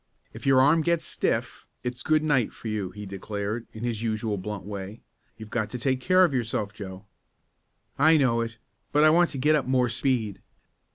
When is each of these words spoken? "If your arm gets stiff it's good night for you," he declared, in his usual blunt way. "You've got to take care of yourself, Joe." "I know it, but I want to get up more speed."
"If 0.33 0.47
your 0.47 0.59
arm 0.61 0.81
gets 0.81 1.05
stiff 1.05 1.67
it's 1.83 2.01
good 2.01 2.23
night 2.23 2.51
for 2.51 2.69
you," 2.69 2.89
he 2.89 3.05
declared, 3.05 3.67
in 3.71 3.83
his 3.83 4.01
usual 4.01 4.35
blunt 4.35 4.63
way. 4.63 5.01
"You've 5.37 5.51
got 5.51 5.69
to 5.69 5.77
take 5.77 6.01
care 6.01 6.23
of 6.23 6.33
yourself, 6.33 6.73
Joe." 6.73 7.05
"I 7.99 8.17
know 8.17 8.41
it, 8.41 8.57
but 8.91 9.03
I 9.03 9.11
want 9.11 9.29
to 9.29 9.37
get 9.37 9.53
up 9.53 9.67
more 9.67 9.89
speed." 9.89 10.41